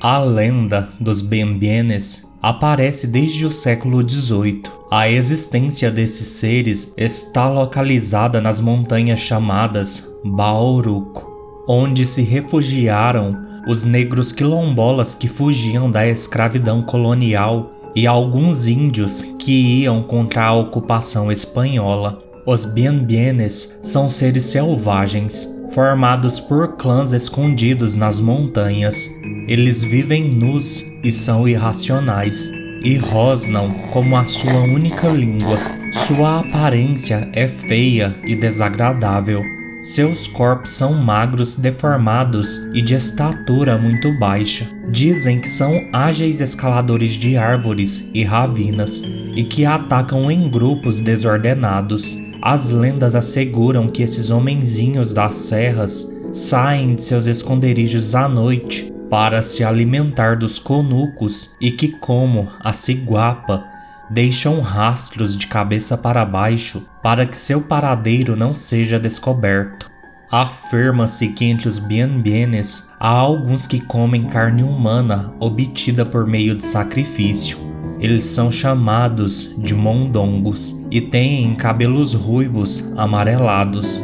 A 0.00 0.18
lenda 0.18 0.88
dos 0.98 1.20
Bien 1.20 1.58
Bienes 1.58 2.26
aparece 2.40 3.06
desde 3.06 3.44
o 3.44 3.52
século 3.52 4.08
XVIII. 4.08 4.62
A 4.90 5.10
existência 5.10 5.90
desses 5.90 6.28
seres 6.28 6.94
está 6.96 7.46
localizada 7.46 8.40
nas 8.40 8.58
montanhas 8.58 9.20
chamadas 9.20 10.18
Bauruco 10.24 11.31
onde 11.66 12.04
se 12.04 12.22
refugiaram 12.22 13.36
os 13.66 13.84
negros 13.84 14.32
quilombolas 14.32 15.14
que 15.14 15.28
fugiam 15.28 15.90
da 15.90 16.06
escravidão 16.06 16.82
colonial 16.82 17.72
e 17.94 18.06
alguns 18.06 18.66
índios 18.66 19.22
que 19.38 19.82
iam 19.82 20.02
contra 20.02 20.46
a 20.46 20.54
ocupação 20.54 21.30
espanhola. 21.30 22.22
Os 22.44 22.64
Bienbienes 22.64 23.72
são 23.82 24.08
seres 24.08 24.46
selvagens, 24.46 25.62
formados 25.72 26.40
por 26.40 26.76
clãs 26.76 27.12
escondidos 27.12 27.94
nas 27.94 28.18
montanhas. 28.18 29.08
Eles 29.46 29.84
vivem 29.84 30.34
nus 30.34 30.84
e 31.04 31.10
são 31.12 31.46
irracionais, 31.46 32.50
e 32.82 32.96
rosnam 32.96 33.72
como 33.92 34.16
a 34.16 34.26
sua 34.26 34.60
única 34.62 35.06
língua. 35.08 35.56
Sua 35.92 36.40
aparência 36.40 37.28
é 37.32 37.46
feia 37.46 38.16
e 38.24 38.34
desagradável 38.34 39.40
seus 39.82 40.28
corpos 40.28 40.70
são 40.70 40.94
magros, 40.94 41.56
deformados 41.56 42.68
e 42.72 42.80
de 42.80 42.94
estatura 42.94 43.76
muito 43.76 44.16
baixa. 44.16 44.68
Dizem 44.88 45.40
que 45.40 45.48
são 45.48 45.88
ágeis 45.92 46.40
escaladores 46.40 47.14
de 47.14 47.36
árvores 47.36 48.08
e 48.14 48.22
ravinas 48.22 49.02
e 49.34 49.42
que 49.42 49.66
atacam 49.66 50.30
em 50.30 50.48
grupos 50.48 51.00
desordenados. 51.00 52.16
As 52.40 52.70
lendas 52.70 53.16
asseguram 53.16 53.88
que 53.88 54.04
esses 54.04 54.30
homenzinhos 54.30 55.12
das 55.12 55.34
serras 55.34 56.14
saem 56.30 56.94
de 56.94 57.02
seus 57.02 57.26
esconderijos 57.26 58.14
à 58.14 58.28
noite 58.28 58.92
para 59.10 59.42
se 59.42 59.64
alimentar 59.64 60.36
dos 60.36 60.58
conucos 60.60 61.56
e 61.60 61.72
que, 61.72 61.88
como 61.88 62.48
a 62.60 62.72
ciguapa, 62.72 63.71
deixam 64.12 64.60
rastros 64.60 65.36
de 65.36 65.46
cabeça 65.46 65.96
para 65.96 66.24
baixo 66.24 66.86
para 67.02 67.24
que 67.24 67.36
seu 67.36 67.62
paradeiro 67.62 68.36
não 68.36 68.52
seja 68.52 68.98
descoberto. 68.98 69.90
Afirma-se 70.30 71.28
que 71.28 71.44
entre 71.44 71.68
os 71.68 71.78
Bienbienes 71.78 72.90
há 72.98 73.08
alguns 73.08 73.66
que 73.66 73.80
comem 73.80 74.24
carne 74.24 74.62
humana 74.62 75.34
obtida 75.38 76.04
por 76.04 76.26
meio 76.26 76.54
de 76.54 76.64
sacrifício. 76.64 77.58
Eles 77.98 78.24
são 78.24 78.50
chamados 78.50 79.54
de 79.58 79.74
mondongos 79.74 80.82
e 80.90 81.00
têm 81.00 81.54
cabelos 81.54 82.14
ruivos 82.14 82.92
amarelados. 82.96 84.02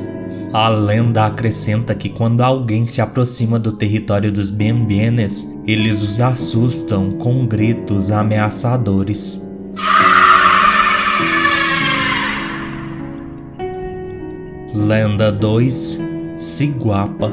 A 0.53 0.69
lenda 0.69 1.27
acrescenta 1.27 1.95
que 1.95 2.09
quando 2.09 2.41
alguém 2.43 2.87
se 2.87 3.01
aproxima 3.01 3.59
do 3.59 3.73
território 3.73 4.33
dos 4.33 4.49
Bienbienes, 4.49 5.53
eles 5.67 6.03
os 6.03 6.21
assustam 6.21 7.13
com 7.13 7.47
gritos 7.47 8.11
ameaçadores. 8.11 9.48
Lenda 14.75 15.31
2 15.31 16.01
Siguapa 16.37 17.33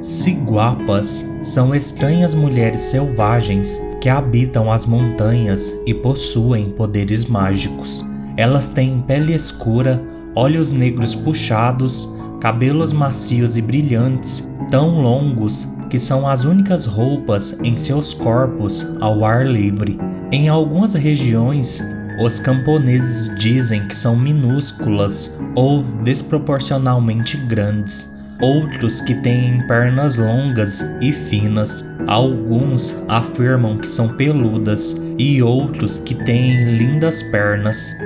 Siguapas 0.00 1.28
são 1.42 1.74
estranhas 1.74 2.34
mulheres 2.34 2.82
selvagens 2.82 3.80
que 4.00 4.08
habitam 4.08 4.72
as 4.72 4.86
montanhas 4.86 5.72
e 5.86 5.94
possuem 5.94 6.70
poderes 6.70 7.26
mágicos. 7.26 8.08
Elas 8.36 8.68
têm 8.68 9.00
pele 9.00 9.34
escura, 9.34 10.02
olhos 10.34 10.72
negros 10.72 11.14
puxados, 11.14 12.16
cabelos 12.40 12.92
macios 12.92 13.56
e 13.56 13.62
brilhantes, 13.62 14.48
tão 14.70 15.00
longos 15.00 15.68
que 15.90 15.98
são 15.98 16.28
as 16.28 16.44
únicas 16.44 16.86
roupas 16.86 17.60
em 17.60 17.76
seus 17.76 18.14
corpos 18.14 18.96
ao 19.00 19.24
ar 19.24 19.46
livre. 19.46 20.07
Em 20.30 20.46
algumas 20.46 20.92
regiões, 20.92 21.80
os 22.20 22.38
camponeses 22.38 23.34
dizem 23.38 23.88
que 23.88 23.96
são 23.96 24.14
minúsculas 24.14 25.38
ou 25.54 25.82
desproporcionalmente 26.04 27.38
grandes, 27.46 28.14
outros 28.38 29.00
que 29.00 29.14
têm 29.14 29.66
pernas 29.66 30.18
longas 30.18 30.84
e 31.00 31.12
finas, 31.12 31.88
alguns 32.06 33.02
afirmam 33.08 33.78
que 33.78 33.88
são 33.88 34.16
peludas 34.16 35.02
e 35.16 35.42
outros 35.42 35.96
que 35.96 36.14
têm 36.14 36.76
lindas 36.76 37.22
pernas. 37.22 37.96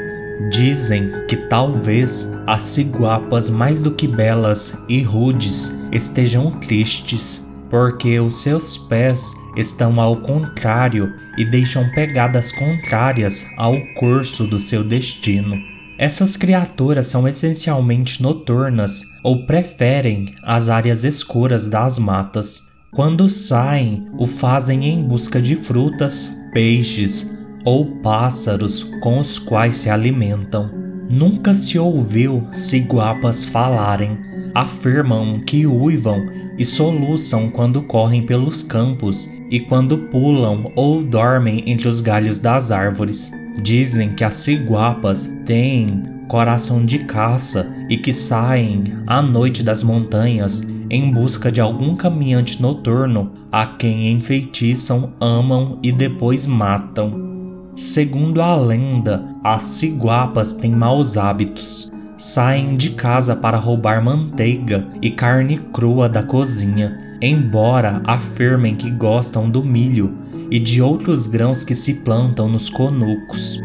Dizem 0.48 1.10
que 1.26 1.36
talvez 1.36 2.32
as 2.46 2.62
ciguapas, 2.62 3.50
mais 3.50 3.82
do 3.82 3.90
que 3.90 4.06
belas 4.06 4.80
e 4.88 5.02
rudes, 5.02 5.76
estejam 5.90 6.52
tristes, 6.60 7.51
porque 7.72 8.20
os 8.20 8.36
seus 8.42 8.76
pés 8.76 9.34
estão 9.56 9.98
ao 9.98 10.18
contrário 10.18 11.10
e 11.38 11.44
deixam 11.44 11.88
pegadas 11.92 12.52
contrárias 12.52 13.46
ao 13.56 13.80
curso 13.98 14.46
do 14.46 14.60
seu 14.60 14.84
destino. 14.84 15.56
Essas 15.98 16.36
criaturas 16.36 17.06
são 17.06 17.26
essencialmente 17.26 18.22
noturnas 18.22 19.00
ou 19.24 19.46
preferem 19.46 20.34
as 20.42 20.68
áreas 20.68 21.02
escuras 21.02 21.66
das 21.66 21.98
matas. 21.98 22.70
Quando 22.92 23.30
saem, 23.30 24.06
o 24.18 24.26
fazem 24.26 24.86
em 24.86 25.02
busca 25.02 25.40
de 25.40 25.56
frutas, 25.56 26.28
peixes 26.52 27.34
ou 27.64 27.86
pássaros 28.02 28.82
com 29.00 29.18
os 29.18 29.38
quais 29.38 29.76
se 29.76 29.88
alimentam. 29.88 30.70
Nunca 31.08 31.54
se 31.54 31.78
ouviu 31.78 32.46
ciguapas 32.52 33.46
falarem. 33.46 34.18
Afirmam 34.54 35.40
que 35.40 35.66
uivam 35.66 36.41
e 36.58 36.64
soluçam 36.64 37.49
quando 37.49 37.82
correm 37.82 38.22
pelos 38.22 38.62
campos 38.62 39.32
e 39.50 39.60
quando 39.60 39.99
pulam 39.99 40.72
ou 40.75 41.02
dormem 41.02 41.62
entre 41.66 41.88
os 41.88 42.00
galhos 42.00 42.38
das 42.38 42.70
árvores. 42.70 43.31
Dizem 43.62 44.14
que 44.14 44.25
as 44.25 44.37
ciguapas 44.37 45.34
têm 45.44 46.02
coração 46.28 46.84
de 46.84 47.00
caça 47.00 47.76
e 47.90 47.99
que 47.99 48.12
saem 48.12 48.84
à 49.06 49.20
noite 49.20 49.62
das 49.62 49.82
montanhas 49.82 50.66
em 50.88 51.10
busca 51.10 51.52
de 51.52 51.60
algum 51.60 51.94
caminhante 51.94 52.60
noturno 52.60 53.32
a 53.50 53.66
quem 53.66 54.10
enfeitiçam, 54.10 55.12
amam 55.20 55.78
e 55.82 55.93
depois 55.93 56.46
matam. 56.46 57.32
Segundo 57.76 58.40
a 58.40 58.56
lenda, 58.56 59.25
as 59.44 59.62
ciguapas 59.62 60.54
têm 60.54 60.70
maus 60.72 61.16
hábitos. 61.16 61.91
Saem 62.22 62.76
de 62.76 62.90
casa 62.90 63.34
para 63.34 63.56
roubar 63.56 64.02
manteiga 64.02 64.86
e 65.02 65.10
carne 65.10 65.58
crua 65.58 66.08
da 66.08 66.22
cozinha 66.22 67.02
embora 67.22 68.02
afirmem 68.04 68.74
que 68.74 68.90
gostam 68.90 69.48
do 69.48 69.62
milho 69.62 70.12
e 70.50 70.58
de 70.58 70.82
outros 70.82 71.28
grãos 71.28 71.64
que 71.64 71.74
se 71.74 72.02
plantam 72.02 72.48
nos 72.48 72.69
conucos. 72.69 73.60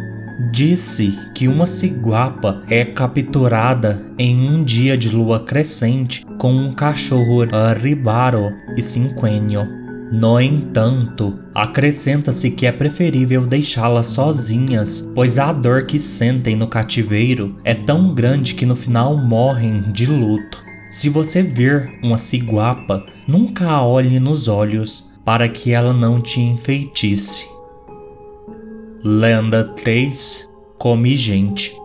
Disse 0.52 1.18
que 1.34 1.48
uma 1.48 1.66
ciguapa 1.66 2.62
é 2.70 2.86
capturada 2.86 4.06
em 4.18 4.48
um 4.48 4.64
dia 4.64 4.96
de 4.96 5.10
lua 5.10 5.40
crescente 5.40 6.24
com 6.38 6.54
um 6.54 6.74
cachorro 6.74 7.44
ribaro 7.76 8.54
e 8.78 8.82
cinquenio. 8.82 9.77
No 10.12 10.40
entanto, 10.40 11.38
acrescenta-se 11.54 12.52
que 12.52 12.66
é 12.66 12.72
preferível 12.72 13.46
deixá-las 13.46 14.08
sozinhas, 14.08 15.06
pois 15.14 15.38
a 15.38 15.52
dor 15.52 15.86
que 15.86 16.00
sentem 16.00 16.56
no 16.56 16.68
cativeiro 16.68 17.58
é 17.64 17.74
tão 17.74 18.14
grande 18.14 18.54
que 18.54 18.66
no 18.66 18.76
final 18.76 19.18
morrem 19.18 19.92
de 19.92 20.06
luto. 20.06 20.64
Se 20.90 21.10
você 21.10 21.44
vir 21.44 22.00
uma 22.02 22.18
ciguapa, 22.18 23.06
nunca 23.28 23.70
a 23.70 23.86
olhe 23.86 24.18
nos 24.18 24.48
olhos, 24.48 25.14
para 25.26 25.50
que 25.50 25.74
ela 25.74 25.94
não 25.94 26.22
te 26.22 26.40
enfeitice. 26.40 27.46
Lenda 29.04 29.66
3 29.76 30.50
Come 30.78 31.18
Gente 31.18 31.78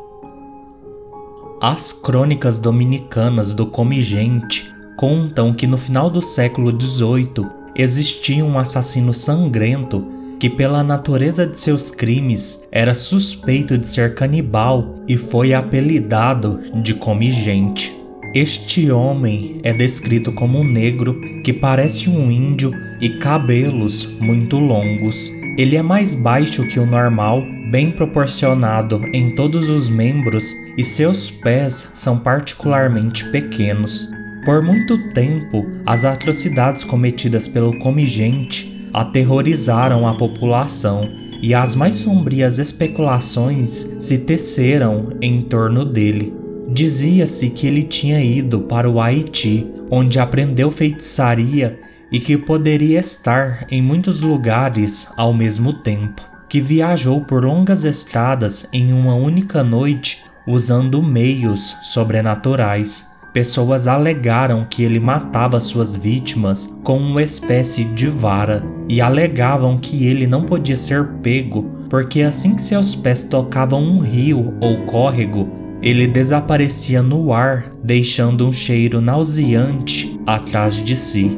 As 1.60 1.92
crônicas 1.92 2.60
dominicanas 2.60 3.52
do 3.52 3.66
Come 3.66 4.00
Gente 4.00 4.72
contam 4.96 5.52
que 5.52 5.66
no 5.66 5.76
final 5.76 6.08
do 6.08 6.22
século 6.22 6.70
XVIII 6.70 7.61
existia 7.74 8.44
um 8.44 8.58
assassino 8.58 9.14
sangrento 9.14 10.04
que, 10.38 10.50
pela 10.50 10.82
natureza 10.82 11.46
de 11.46 11.60
seus 11.60 11.90
crimes, 11.90 12.66
era 12.72 12.94
suspeito 12.94 13.78
de 13.78 13.86
ser 13.86 14.14
canibal 14.14 14.96
e 15.06 15.16
foi 15.16 15.54
apelidado 15.54 16.60
de 16.82 16.94
Come 16.94 17.30
Gente. 17.30 17.96
Este 18.34 18.90
homem 18.90 19.60
é 19.62 19.72
descrito 19.72 20.32
como 20.32 20.58
um 20.58 20.64
negro 20.64 21.20
que 21.44 21.52
parece 21.52 22.08
um 22.08 22.30
índio 22.30 22.72
e 23.00 23.10
cabelos 23.18 24.18
muito 24.18 24.58
longos. 24.58 25.30
Ele 25.58 25.76
é 25.76 25.82
mais 25.82 26.14
baixo 26.14 26.66
que 26.66 26.80
o 26.80 26.86
normal, 26.86 27.44
bem 27.70 27.90
proporcionado 27.90 29.02
em 29.12 29.34
todos 29.34 29.68
os 29.68 29.88
membros 29.88 30.50
e 30.78 30.82
seus 30.82 31.30
pés 31.30 31.92
são 31.94 32.18
particularmente 32.18 33.30
pequenos. 33.30 34.10
Por 34.44 34.60
muito 34.60 34.98
tempo, 34.98 35.70
as 35.86 36.04
atrocidades 36.04 36.82
cometidas 36.82 37.46
pelo 37.46 37.78
comigente 37.78 38.88
aterrorizaram 38.92 40.06
a 40.06 40.14
população 40.14 41.08
e 41.40 41.54
as 41.54 41.76
mais 41.76 41.94
sombrias 41.94 42.58
especulações 42.58 43.94
se 43.98 44.18
teceram 44.18 45.10
em 45.20 45.42
torno 45.42 45.84
dele. 45.84 46.34
Dizia-se 46.68 47.50
que 47.50 47.68
ele 47.68 47.84
tinha 47.84 48.20
ido 48.20 48.62
para 48.62 48.90
o 48.90 49.00
Haiti, 49.00 49.64
onde 49.88 50.18
aprendeu 50.18 50.72
feitiçaria 50.72 51.78
e 52.10 52.18
que 52.18 52.36
poderia 52.36 52.98
estar 52.98 53.66
em 53.70 53.80
muitos 53.80 54.22
lugares 54.22 55.12
ao 55.16 55.32
mesmo 55.32 55.72
tempo, 55.72 56.20
que 56.48 56.60
viajou 56.60 57.20
por 57.20 57.44
longas 57.44 57.84
estradas 57.84 58.68
em 58.72 58.92
uma 58.92 59.14
única 59.14 59.62
noite 59.62 60.24
usando 60.46 61.00
meios 61.00 61.76
sobrenaturais. 61.82 63.11
Pessoas 63.32 63.86
alegaram 63.86 64.66
que 64.68 64.82
ele 64.82 65.00
matava 65.00 65.58
suas 65.58 65.96
vítimas 65.96 66.74
com 66.82 66.98
uma 66.98 67.22
espécie 67.22 67.82
de 67.84 68.06
vara 68.06 68.62
e 68.88 69.00
alegavam 69.00 69.78
que 69.78 70.06
ele 70.06 70.26
não 70.26 70.42
podia 70.44 70.76
ser 70.76 71.08
pego 71.22 71.70
porque 71.88 72.22
assim 72.22 72.54
que 72.54 72.62
seus 72.62 72.94
pés 72.94 73.22
tocavam 73.22 73.82
um 73.82 73.98
rio 73.98 74.54
ou 74.60 74.86
córrego, 74.86 75.46
ele 75.82 76.06
desaparecia 76.06 77.02
no 77.02 77.34
ar, 77.34 77.70
deixando 77.84 78.46
um 78.46 78.52
cheiro 78.52 79.00
nauseante 79.00 80.18
atrás 80.26 80.74
de 80.74 80.96
si. 80.96 81.36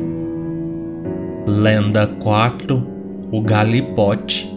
Lenda 1.47 2.07
4 2.07 2.87
O 3.33 3.41
Galipote 3.41 4.54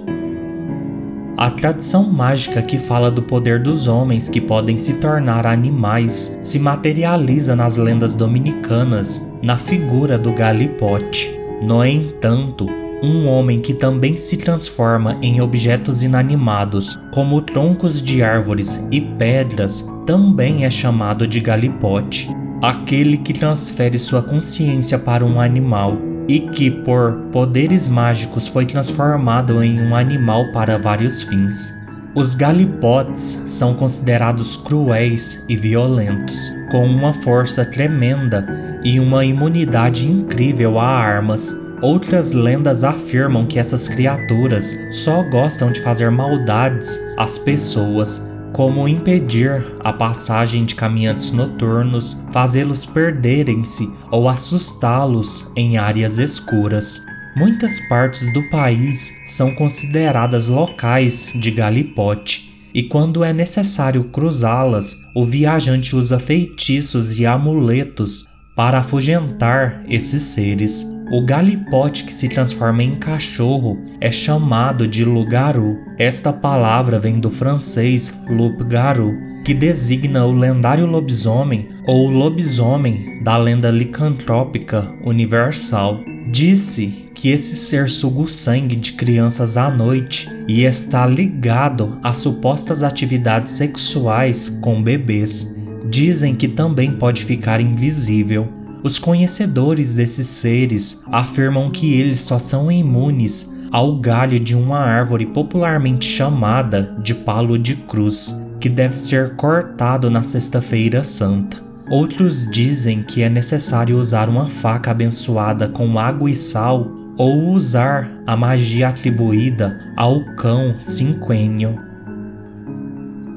a 1.37 1.51
tradição 1.51 2.03
mágica 2.03 2.63
que 2.63 2.79
fala 2.79 3.11
do 3.11 3.21
poder 3.21 3.61
dos 3.61 3.87
homens 3.87 4.27
que 4.27 4.41
podem 4.41 4.75
se 4.77 4.95
tornar 4.95 5.45
animais 5.45 6.37
se 6.41 6.57
materializa 6.57 7.55
nas 7.55 7.77
lendas 7.77 8.15
dominicanas 8.15 9.27
na 9.43 9.55
figura 9.55 10.17
do 10.17 10.33
galipote. 10.33 11.39
No 11.61 11.85
entanto, 11.85 12.65
um 13.03 13.27
homem 13.27 13.61
que 13.61 13.75
também 13.75 14.15
se 14.15 14.35
transforma 14.37 15.15
em 15.21 15.39
objetos 15.39 16.01
inanimados, 16.01 16.99
como 17.13 17.41
troncos 17.41 18.01
de 18.01 18.23
árvores 18.23 18.83
e 18.91 18.99
pedras, 18.99 19.93
também 20.07 20.65
é 20.65 20.71
chamado 20.71 21.27
de 21.27 21.39
galipote. 21.39 22.35
Aquele 22.63 23.17
que 23.17 23.33
transfere 23.33 23.99
sua 23.99 24.23
consciência 24.23 24.97
para 24.97 25.23
um 25.23 25.39
animal 25.39 25.95
e 26.27 26.41
que, 26.41 26.69
por 26.69 27.13
poderes 27.31 27.87
mágicos, 27.87 28.47
foi 28.47 28.65
transformado 28.65 29.63
em 29.63 29.81
um 29.81 29.95
animal 29.95 30.51
para 30.51 30.77
vários 30.77 31.23
fins. 31.23 31.81
Os 32.15 32.35
galipotes 32.35 33.45
são 33.47 33.75
considerados 33.75 34.57
cruéis 34.57 35.45
e 35.47 35.55
violentos, 35.55 36.51
com 36.71 36.85
uma 36.85 37.13
força 37.13 37.63
tremenda 37.63 38.45
e 38.83 38.99
uma 38.99 39.23
imunidade 39.23 40.09
incrível 40.09 40.79
a 40.79 40.87
armas, 40.87 41.63
Outras 41.81 42.33
lendas 42.33 42.83
afirmam 42.83 43.45
que 43.45 43.59
essas 43.59 43.87
criaturas 43.87 44.75
só 44.89 45.21
gostam 45.21 45.71
de 45.71 45.79
fazer 45.81 46.09
maldades 46.09 46.99
às 47.15 47.37
pessoas, 47.37 48.27
como 48.57 48.87
impedir 48.87 49.63
a 49.81 49.93
passagem 49.93 50.65
de 50.65 50.73
caminhantes 50.73 51.31
noturnos, 51.31 52.23
fazê-los 52.31 52.83
perderem-se 52.83 53.87
ou 54.09 54.27
assustá-los 54.27 55.51
em 55.55 55.77
áreas 55.77 56.17
escuras. 56.17 56.99
Muitas 57.35 57.79
partes 57.87 58.33
do 58.33 58.41
país 58.49 59.15
são 59.27 59.53
consideradas 59.53 60.47
locais 60.47 61.29
de 61.35 61.51
galipote, 61.51 62.51
e 62.73 62.81
quando 62.81 63.23
é 63.23 63.31
necessário 63.31 64.05
cruzá-las, 64.05 65.05
o 65.15 65.23
viajante 65.23 65.95
usa 65.95 66.17
feitiços 66.17 67.17
e 67.19 67.27
amuletos 67.27 68.25
para 68.55 68.79
afugentar 68.79 69.85
esses 69.87 70.23
seres. 70.23 70.96
O 71.09 71.21
galipote 71.21 72.03
que 72.03 72.11
se 72.13 72.27
transforma 72.27 72.83
em 72.83 72.95
cachorro 72.95 73.79
é 74.01 74.11
chamado 74.11 74.85
de 74.85 75.05
loup-garou. 75.05 75.79
Esta 75.97 76.33
palavra 76.33 76.99
vem 76.99 77.17
do 77.17 77.31
francês 77.31 78.13
loup-garou, 78.29 79.13
que 79.45 79.53
designa 79.53 80.25
o 80.25 80.33
lendário 80.33 80.85
lobisomem 80.85 81.69
ou 81.85 82.09
lobisomem 82.09 83.23
da 83.23 83.37
lenda 83.37 83.69
licantrópica 83.69 84.93
universal. 85.05 86.01
Disse 86.29 87.09
que 87.15 87.29
esse 87.29 87.55
ser 87.55 87.89
suga 87.89 88.23
o 88.23 88.27
sangue 88.27 88.75
de 88.75 88.91
crianças 88.91 89.55
à 89.55 89.71
noite 89.71 90.27
e 90.45 90.63
está 90.63 91.07
ligado 91.07 91.97
a 92.03 92.13
supostas 92.13 92.83
atividades 92.83 93.53
sexuais 93.53 94.49
com 94.61 94.83
bebês. 94.83 95.55
Dizem 95.89 96.35
que 96.35 96.49
também 96.49 96.91
pode 96.91 97.23
ficar 97.23 97.61
invisível 97.61 98.56
os 98.87 98.97
conhecedores 98.97 99.95
desses 99.95 100.27
seres 100.27 101.03
afirmam 101.11 101.69
que 101.69 101.93
eles 101.93 102.21
só 102.21 102.39
são 102.39 102.71
imunes 102.71 103.53
ao 103.69 103.99
galho 103.99 104.39
de 104.39 104.55
uma 104.55 104.79
árvore 104.79 105.25
popularmente 105.25 106.07
chamada 106.07 106.95
de 107.03 107.13
palo 107.13 107.59
de 107.59 107.75
cruz, 107.75 108.41
que 108.61 108.69
deve 108.69 108.95
ser 108.95 109.35
cortado 109.35 110.09
na 110.09 110.23
Sexta-feira 110.23 111.03
Santa. 111.03 111.61
Outros 111.89 112.49
dizem 112.49 113.03
que 113.03 113.21
é 113.21 113.29
necessário 113.29 113.99
usar 113.99 114.29
uma 114.29 114.47
faca 114.47 114.91
abençoada 114.91 115.67
com 115.67 115.99
água 115.99 116.31
e 116.31 116.35
sal 116.35 116.89
ou 117.17 117.49
usar 117.49 118.09
a 118.25 118.37
magia 118.37 118.87
atribuída 118.87 119.77
ao 119.97 120.23
cão 120.35 120.75
cinquênio. 120.79 121.77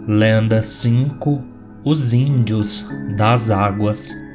Lenda 0.07 0.63
5 0.63 1.43
Os 1.85 2.13
Índios 2.13 2.89
das 3.17 3.51
Águas 3.51 4.30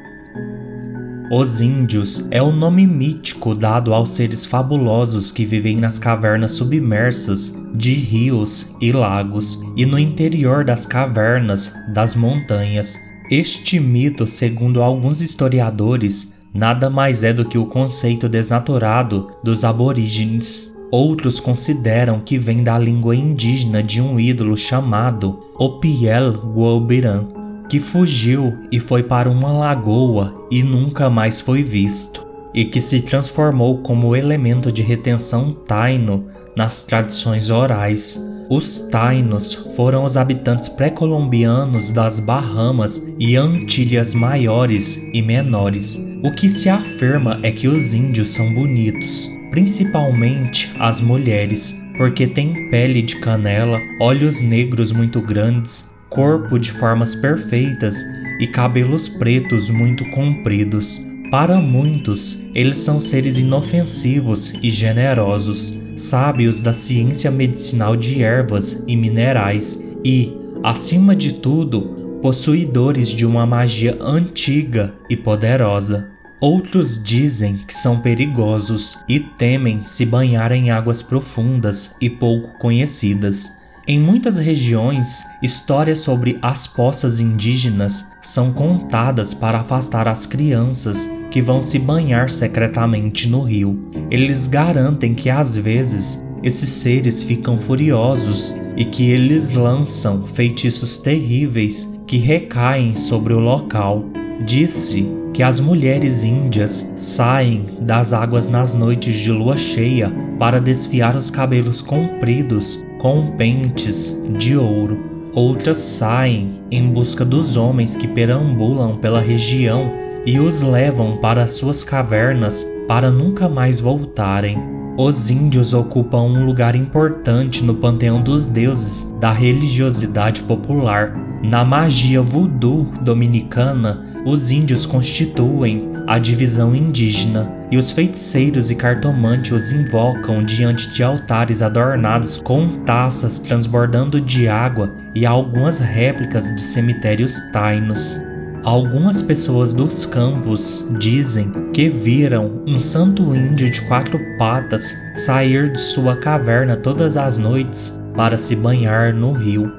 os 1.32 1.60
Índios 1.60 2.27
é 2.29 2.41
o 2.41 2.51
nome 2.51 2.86
mítico 2.86 3.55
dado 3.55 3.94
aos 3.94 4.12
seres 4.12 4.46
fabulosos 4.46 5.32
que 5.32 5.44
vivem 5.44 5.77
nas 5.77 5.98
cavernas 5.98 6.51
submersas 6.51 7.60
de 7.74 7.94
rios 7.94 8.75
e 8.79 8.91
lagos 8.91 9.62
e 9.75 9.86
no 9.86 9.98
interior 9.98 10.63
das 10.63 10.86
cavernas 10.86 11.74
das 11.94 12.15
montanhas. 12.15 13.00
Este 13.29 13.79
mito, 13.79 14.27
segundo 14.27 14.84
alguns 14.84 15.20
historiadores, 15.20 16.34
nada 16.53 16.89
mais 16.91 17.24
é 17.24 17.34
do 17.34 17.46
que 17.46 17.58
o 17.58 17.65
conceito 17.65 18.29
desnaturado 18.29 19.32
dos 19.44 19.63
aborígenes. 19.63 20.75
Outros 20.91 21.39
consideram 21.39 22.20
que 22.20 22.38
vem 22.38 22.63
da 22.63 22.77
língua 22.77 23.15
indígena 23.15 23.82
de 23.82 24.00
um 24.00 24.20
ídolo 24.20 24.55
chamado 24.55 25.39
Opiel 25.58 26.34
Guobiran, 26.34 27.25
que 27.69 27.79
fugiu 27.79 28.53
e 28.72 28.79
foi 28.79 29.03
para 29.03 29.29
uma 29.29 29.51
lagoa 29.51 30.48
e 30.51 30.63
nunca 30.63 31.10
mais 31.10 31.41
foi 31.41 31.63
visto, 31.63 32.25
e 32.53 32.65
que 32.65 32.79
se 32.79 33.01
transformou 33.01 33.79
como 33.79 34.15
elemento 34.15 34.72
de 34.72 34.81
retenção 34.81 35.51
taino 35.51 36.25
nas 36.55 36.81
tradições 36.81 37.50
orais. 37.50 38.29
Os 38.48 38.81
tainos 38.91 39.55
foram 39.75 40.03
os 40.03 40.17
habitantes 40.17 40.69
pré-colombianos 40.69 41.89
das 41.89 42.19
Bahamas 42.19 43.12
e 43.19 43.36
Antilhas 43.36 44.13
maiores 44.13 45.10
e 45.12 45.22
menores. 45.22 46.00
O 46.24 46.31
que 46.31 46.50
se 46.50 46.69
afirma 46.69 47.39
é 47.41 47.51
que 47.51 47.67
os 47.67 47.95
índios 47.95 48.29
são 48.29 48.53
bonitos, 48.53 49.27
principalmente 49.50 50.72
as 50.79 51.01
mulheres, 51.01 51.84
porque 51.98 52.27
têm 52.27 52.69
pele 52.69 53.01
de 53.01 53.15
canela, 53.15 53.79
olhos 54.00 54.39
negros 54.41 54.91
muito 54.91 55.19
grandes, 55.22 55.95
corpo 56.15 56.57
de 56.57 56.72
formas 56.72 57.13
perfeitas 57.13 58.01
e 58.39 58.48
cabelos 58.48 59.07
pretos 59.07 59.69
muito 59.69 60.10
compridos. 60.12 61.05
Para 61.29 61.60
muitos, 61.60 62.41
eles 62.53 62.77
são 62.77 63.01
seres 63.01 63.38
inofensivos 63.38 64.53
e 64.63 64.72
generosos, 64.72 65.77
sábios 65.98 66.62
da 66.62 66.74
ciência 66.74 67.29
medicinal 67.29 67.98
de 67.98 68.24
ervas 68.24 68.86
e 68.88 68.95
minerais 68.95 69.84
e, 70.03 70.34
acima 70.63 71.13
de 71.13 71.34
tudo, 71.34 72.19
possuidores 72.22 73.10
de 73.10 73.25
uma 73.25 73.45
magia 73.45 73.98
antiga 74.00 74.93
e 75.10 75.17
poderosa. 75.17 76.10
Outros 76.39 77.01
dizem 77.03 77.57
que 77.57 77.74
são 77.74 78.00
perigosos 78.00 79.00
e 79.10 79.19
temem 79.19 79.81
se 79.84 80.05
banhar 80.05 80.51
em 80.53 80.72
águas 80.72 81.01
profundas 81.01 81.98
e 82.00 82.10
pouco 82.10 82.57
conhecidas. 82.57 83.64
Em 83.88 84.00
muitas 84.00 84.39
regiões, 84.39 85.24
histórias 85.44 86.00
sobre 86.00 86.39
as 86.42 86.65
poças 86.65 87.20
indígenas 87.20 88.13
são 88.20 88.51
contadas 88.51 89.32
para 89.32 89.60
afastar 89.60 90.08
as 90.08 90.25
crianças 90.25 91.08
que 91.30 91.39
vão 91.39 91.62
se 91.62 91.77
banhar 91.77 92.32
secretamente 92.32 93.30
no 93.30 93.44
rio. 93.44 93.92
Eles 94.10 94.48
garantem 94.48 95.13
que 95.13 95.30
às 95.30 95.56
vezes 95.56 96.24
esses 96.42 96.70
seres 96.70 97.22
ficam 97.22 97.60
furiosos 97.60 98.56
e 98.75 98.86
que 98.86 99.12
eles 99.12 99.51
lançam 99.51 100.25
feitiços 100.25 100.98
terríveis 100.98 101.96
que 102.08 102.18
recaem 102.18 102.96
sobre 102.96 103.34
o 103.36 103.39
local. 103.39 104.06
Disse 104.48 105.06
que 105.32 105.44
as 105.44 105.60
mulheres 105.60 106.24
índias 106.24 106.92
saem 106.96 107.65
das 107.82 108.13
águas 108.13 108.48
nas 108.48 108.74
noites 108.74 109.15
de 109.15 109.32
lua 109.32 109.56
cheia 109.56 110.12
para 110.39 110.60
desfiar 110.60 111.15
os 111.15 111.30
cabelos 111.30 111.84
compridos 111.84 112.85
com 113.00 113.32
pentes 113.38 114.24
de 114.38 114.56
ouro. 114.58 114.98
Outras 115.34 115.78
saem 115.78 116.62
em 116.72 116.90
busca 116.90 117.25
dos 117.25 117.58
homens 117.58 117.96
que 117.96 118.08
perambulam 118.08 118.98
pela 118.98 119.20
região 119.20 119.92
e 120.25 120.40
os 120.40 120.62
levam 120.62 121.18
para 121.18 121.46
suas 121.46 121.84
cavernas 121.84 122.70
para 122.88 123.12
nunca 123.12 123.50
mais 123.50 123.80
voltarem. 123.80 124.58
Os 124.98 125.30
índios 125.30 125.74
ocupam 125.74 126.22
um 126.22 126.46
lugar 126.46 126.75
importante 126.75 127.64
no 127.64 127.75
panteão 127.75 128.22
dos 128.22 128.48
deuses 128.48 129.12
da 129.20 129.32
religiosidade 129.32 130.44
popular. 130.44 131.14
Na 131.44 131.66
magia 131.66 132.22
voodoo 132.22 132.86
dominicana, 133.02 134.06
os 134.25 134.52
índios 134.52 134.86
constituem 134.86 135.95
a 136.08 136.20
divisão 136.20 136.76
indígena, 136.76 137.52
e 137.72 137.78
os 137.78 137.92
feiticeiros 137.92 138.70
e 138.70 138.76
cartomantes 138.76 139.52
os 139.52 139.72
invocam 139.72 140.44
diante 140.44 140.94
de 140.94 141.04
altares 141.04 141.62
adornados 141.62 142.38
com 142.38 142.84
taças 142.84 143.40
transbordando 143.40 144.22
de 144.22 144.48
água 144.48 144.94
e 145.16 145.26
algumas 145.26 145.80
réplicas 145.80 146.46
de 146.56 146.62
cemitérios 146.62 147.40
tainos. 147.52 148.24
Algumas 148.64 149.22
pessoas 149.22 149.74
dos 149.74 150.06
campos 150.06 150.88
dizem 151.00 151.52
que 151.72 151.88
viram 151.88 152.64
um 152.68 152.80
santo 152.80 153.36
índio 153.36 153.70
de 153.70 153.82
quatro 153.88 154.20
patas 154.38 154.96
sair 155.14 155.72
de 155.72 155.80
sua 155.80 156.16
caverna 156.16 156.76
todas 156.76 157.18
as 157.18 157.38
noites 157.38 158.02
para 158.16 158.38
se 158.38 158.56
banhar 158.56 159.14
no 159.14 159.34
rio. 159.34 159.72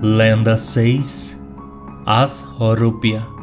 Lenda 0.00 0.56
6 0.56 1.38
As 2.06 2.46
Horúpia 2.58 3.37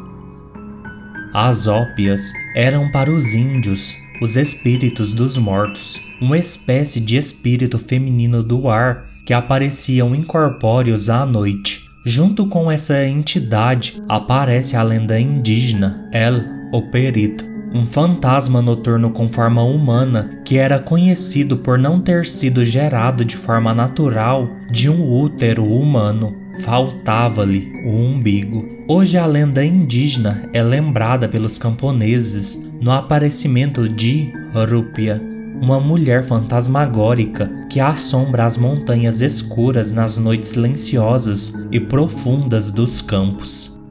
as 1.35 1.67
ópias 1.67 2.31
eram 2.55 2.89
para 2.89 3.11
os 3.11 3.33
índios 3.33 3.93
os 4.21 4.37
espíritos 4.37 5.11
dos 5.11 5.37
mortos, 5.37 5.99
uma 6.21 6.37
espécie 6.37 7.01
de 7.01 7.17
espírito 7.17 7.77
feminino 7.77 8.41
do 8.41 8.69
ar 8.69 9.09
que 9.25 9.33
apareciam 9.33 10.15
incorpóreos 10.15 11.09
à 11.09 11.25
noite. 11.25 11.91
Junto 12.05 12.47
com 12.47 12.71
essa 12.71 13.05
entidade 13.05 14.01
aparece 14.07 14.77
a 14.77 14.83
lenda 14.83 15.19
indígena 15.19 16.07
El 16.13 16.41
Operito, 16.71 17.43
um 17.73 17.85
fantasma 17.85 18.61
noturno 18.61 19.09
com 19.09 19.27
forma 19.27 19.61
humana 19.61 20.39
que 20.45 20.57
era 20.57 20.79
conhecido 20.79 21.57
por 21.57 21.77
não 21.77 21.97
ter 21.97 22.25
sido 22.25 22.63
gerado 22.63 23.25
de 23.25 23.35
forma 23.35 23.75
natural 23.75 24.49
de 24.71 24.89
um 24.89 25.13
útero 25.13 25.65
humano. 25.65 26.33
Faltava-lhe 26.61 27.73
o 27.85 27.89
umbigo. 27.89 28.74
Hoje 28.87 29.17
a 29.17 29.25
lenda 29.25 29.65
indígena 29.65 30.47
é 30.53 30.61
lembrada 30.61 31.27
pelos 31.27 31.57
camponeses 31.57 32.69
no 32.79 32.91
aparecimento 32.91 33.89
de 33.89 34.31
Rúpia, 34.53 35.19
uma 35.59 35.79
mulher 35.79 36.23
fantasmagórica 36.23 37.49
que 37.67 37.79
assombra 37.79 38.45
as 38.45 38.57
montanhas 38.57 39.21
escuras 39.21 39.91
nas 39.91 40.19
noites 40.19 40.51
silenciosas 40.51 41.67
e 41.71 41.79
profundas 41.79 42.69
dos 42.69 43.01
campos. 43.01 43.81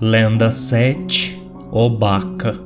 Lenda 0.00 0.50
7 0.50 1.40
O 1.70 1.88
Baca 1.88 2.58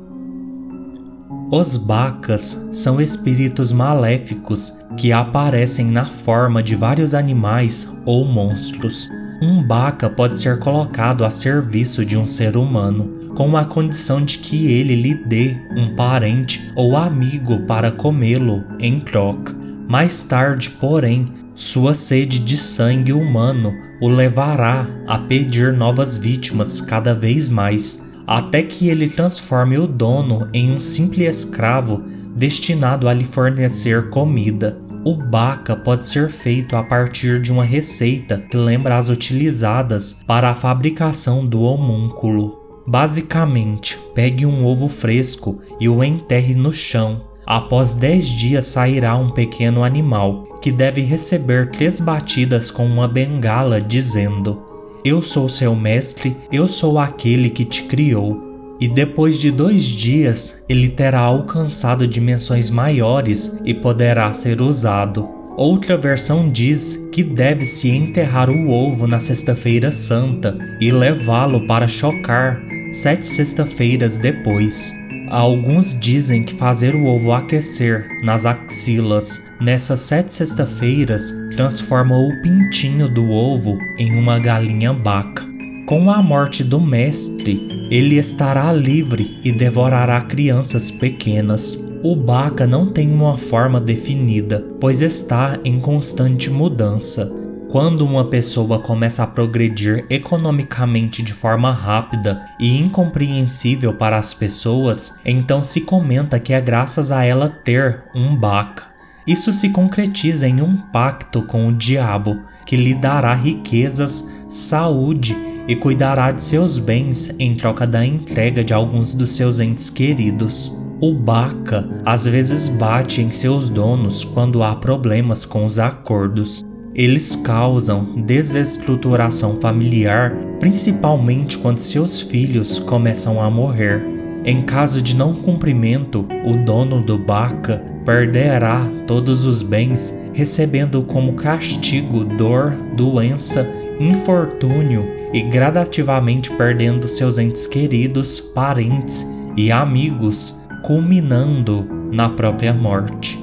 Os 1.51 1.77
Bacas 1.77 2.71
são 2.73 2.99
espíritos 2.99 3.71
maléficos 3.71 4.75
que 4.97 5.11
aparecem 5.11 5.91
na 5.91 6.07
forma 6.07 6.63
de 6.63 6.73
vários 6.73 7.13
animais 7.13 7.87
ou 8.03 8.25
monstros 8.25 9.07
um 9.41 9.63
baca 9.63 10.07
pode 10.07 10.39
ser 10.39 10.59
colocado 10.59 11.25
a 11.25 11.31
serviço 11.31 12.05
de 12.05 12.15
um 12.15 12.27
ser 12.27 12.55
humano, 12.55 13.33
com 13.35 13.57
a 13.57 13.65
condição 13.65 14.23
de 14.23 14.37
que 14.37 14.67
ele 14.67 14.95
lhe 14.95 15.15
dê 15.15 15.57
um 15.75 15.95
parente 15.95 16.71
ou 16.75 16.95
amigo 16.95 17.59
para 17.65 17.91
comê-lo 17.91 18.63
em 18.79 18.99
troca. 18.99 19.55
Mais 19.87 20.21
tarde, 20.21 20.69
porém, 20.69 21.33
sua 21.55 21.95
sede 21.95 22.37
de 22.39 22.55
sangue 22.55 23.11
humano 23.11 23.73
o 23.99 24.07
levará 24.07 24.87
a 25.07 25.17
pedir 25.17 25.73
novas 25.73 26.15
vítimas 26.15 26.79
cada 26.79 27.15
vez 27.15 27.49
mais, 27.49 28.07
até 28.27 28.61
que 28.61 28.89
ele 28.89 29.09
transforme 29.09 29.77
o 29.77 29.87
dono 29.87 30.47
em 30.53 30.71
um 30.71 30.79
simples 30.79 31.43
escravo 31.43 32.03
destinado 32.35 33.09
a 33.09 33.13
lhe 33.13 33.25
fornecer 33.25 34.09
comida. 34.09 34.77
O 35.03 35.15
baca 35.15 35.75
pode 35.75 36.05
ser 36.05 36.29
feito 36.29 36.75
a 36.75 36.83
partir 36.83 37.41
de 37.41 37.51
uma 37.51 37.63
receita 37.63 38.37
que 38.37 38.55
lembra 38.55 38.97
as 38.97 39.09
utilizadas 39.09 40.21
para 40.27 40.51
a 40.51 40.55
fabricação 40.55 41.43
do 41.43 41.61
homúnculo. 41.61 42.83
Basicamente, 42.85 43.97
pegue 44.13 44.45
um 44.45 44.63
ovo 44.63 44.87
fresco 44.87 45.59
e 45.79 45.89
o 45.89 46.03
enterre 46.03 46.53
no 46.53 46.71
chão. 46.71 47.21
Após 47.47 47.95
10 47.95 48.29
dias 48.29 48.65
sairá 48.65 49.17
um 49.17 49.31
pequeno 49.31 49.83
animal 49.83 50.59
que 50.61 50.71
deve 50.71 51.01
receber 51.01 51.71
três 51.71 51.99
batidas 51.99 52.69
com 52.69 52.85
uma 52.85 53.07
bengala 53.07 53.81
dizendo: 53.81 54.61
Eu 55.03 55.19
sou 55.23 55.49
seu 55.49 55.75
mestre, 55.75 56.37
eu 56.51 56.67
sou 56.67 56.99
aquele 56.99 57.49
que 57.49 57.65
te 57.65 57.83
criou 57.83 58.50
e 58.81 58.87
depois 58.87 59.37
de 59.37 59.51
dois 59.51 59.85
dias 59.85 60.65
ele 60.67 60.89
terá 60.89 61.19
alcançado 61.19 62.07
dimensões 62.07 62.71
maiores 62.71 63.61
e 63.63 63.75
poderá 63.75 64.33
ser 64.33 64.59
usado. 64.59 65.29
Outra 65.55 65.95
versão 65.95 66.49
diz 66.49 67.07
que 67.11 67.23
deve-se 67.23 67.89
enterrar 67.89 68.49
o 68.49 68.69
ovo 68.69 69.05
na 69.05 69.19
Sexta-feira 69.19 69.91
Santa 69.91 70.57
e 70.79 70.91
levá-lo 70.91 71.67
para 71.67 71.87
chocar 71.87 72.59
sete 72.91 73.27
sexta-feiras 73.27 74.17
depois. 74.17 74.91
Alguns 75.29 75.97
dizem 75.99 76.43
que 76.43 76.55
fazer 76.55 76.95
o 76.95 77.05
ovo 77.05 77.31
aquecer 77.31 78.07
nas 78.23 78.45
axilas 78.45 79.51
nessas 79.61 79.99
sete 79.99 80.33
sexta-feiras 80.33 81.31
transforma 81.55 82.17
o 82.17 82.41
pintinho 82.41 83.07
do 83.07 83.29
ovo 83.29 83.77
em 83.97 84.17
uma 84.17 84.39
galinha 84.39 84.91
baca. 84.91 85.45
Com 85.85 86.09
a 86.09 86.21
morte 86.21 86.63
do 86.63 86.79
mestre, 86.79 87.70
ele 87.91 88.15
estará 88.15 88.71
livre 88.71 89.37
e 89.43 89.51
devorará 89.51 90.21
crianças 90.21 90.89
pequenas. 90.89 91.89
O 92.01 92.15
Baca 92.15 92.65
não 92.65 92.85
tem 92.85 93.11
uma 93.11 93.37
forma 93.37 93.81
definida, 93.81 94.65
pois 94.79 95.01
está 95.01 95.59
em 95.65 95.77
constante 95.77 96.49
mudança. 96.49 97.37
Quando 97.67 98.05
uma 98.05 98.23
pessoa 98.23 98.79
começa 98.79 99.23
a 99.23 99.27
progredir 99.27 100.05
economicamente 100.09 101.21
de 101.21 101.33
forma 101.33 101.73
rápida 101.73 102.45
e 102.57 102.77
incompreensível 102.77 103.93
para 103.93 104.17
as 104.17 104.33
pessoas, 104.33 105.13
então 105.25 105.61
se 105.61 105.81
comenta 105.81 106.39
que 106.39 106.53
é 106.53 106.61
graças 106.61 107.11
a 107.11 107.25
ela 107.25 107.49
ter 107.49 108.05
um 108.15 108.33
Baca. 108.37 108.85
Isso 109.27 109.51
se 109.51 109.69
concretiza 109.69 110.47
em 110.47 110.61
um 110.61 110.77
pacto 110.77 111.41
com 111.41 111.67
o 111.67 111.73
diabo, 111.73 112.39
que 112.65 112.77
lhe 112.77 112.93
dará 112.93 113.33
riquezas, 113.33 114.33
saúde 114.47 115.50
e 115.67 115.75
cuidará 115.75 116.31
de 116.31 116.43
seus 116.43 116.77
bens 116.77 117.33
em 117.39 117.55
troca 117.55 117.85
da 117.85 118.05
entrega 118.05 118.63
de 118.63 118.73
alguns 118.73 119.13
dos 119.13 119.33
seus 119.33 119.59
entes 119.59 119.89
queridos. 119.89 120.77
O 120.99 121.13
Baca 121.13 121.87
às 122.05 122.25
vezes 122.25 122.67
bate 122.67 123.21
em 123.21 123.31
seus 123.31 123.69
donos 123.69 124.23
quando 124.23 124.61
há 124.61 124.75
problemas 124.75 125.45
com 125.45 125.65
os 125.65 125.79
acordos. 125.79 126.63
Eles 126.93 127.35
causam 127.35 128.21
desestruturação 128.23 129.59
familiar, 129.61 130.35
principalmente 130.59 131.57
quando 131.57 131.79
seus 131.79 132.21
filhos 132.21 132.77
começam 132.79 133.41
a 133.41 133.49
morrer. 133.49 134.03
Em 134.43 134.61
caso 134.63 135.01
de 135.01 135.15
não 135.15 135.33
cumprimento, 135.33 136.25
o 136.45 136.57
dono 136.65 137.01
do 137.01 137.17
Baca 137.17 137.81
perderá 138.05 138.87
todos 139.07 139.45
os 139.45 139.61
bens, 139.61 140.19
recebendo 140.33 141.01
como 141.03 141.33
castigo 141.33 142.25
dor, 142.25 142.75
doença, 142.95 143.67
infortúnio 143.99 145.20
e 145.33 145.41
gradativamente 145.41 146.51
perdendo 146.51 147.07
seus 147.07 147.37
entes 147.37 147.65
queridos, 147.67 148.39
parentes 148.39 149.25
e 149.55 149.71
amigos, 149.71 150.61
culminando 150.83 151.87
na 152.11 152.29
própria 152.29 152.73
morte. 152.73 153.39